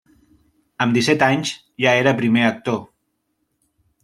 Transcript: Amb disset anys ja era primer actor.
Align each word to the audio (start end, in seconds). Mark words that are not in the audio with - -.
Amb 0.85 0.97
disset 0.97 1.25
anys 1.27 1.51
ja 1.85 1.93
era 2.01 2.15
primer 2.23 2.47
actor. 2.47 2.81